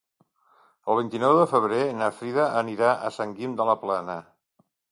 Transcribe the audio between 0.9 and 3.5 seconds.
El vint-i-nou de febrer na Frida anirà a Sant